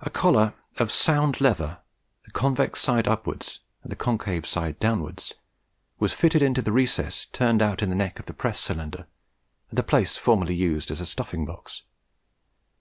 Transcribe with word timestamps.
A 0.00 0.10
collar 0.10 0.52
of 0.78 0.90
sound 0.90 1.40
leather, 1.40 1.78
the 2.24 2.32
convex 2.32 2.80
side 2.80 3.06
upwards 3.06 3.60
and 3.84 3.92
the 3.92 3.94
concave 3.94 4.50
downwards, 4.80 5.34
was 6.00 6.12
fitted 6.12 6.42
into 6.42 6.60
the 6.60 6.72
recess 6.72 7.26
turned 7.26 7.62
out 7.62 7.80
in 7.80 7.88
the 7.88 7.94
neck 7.94 8.18
of 8.18 8.26
the 8.26 8.34
press 8.34 8.58
cylinder, 8.58 9.06
at 9.70 9.76
the 9.76 9.84
place 9.84 10.16
formerly 10.16 10.56
used 10.56 10.90
as 10.90 11.00
a 11.00 11.06
stuffing 11.06 11.46
box. 11.46 11.84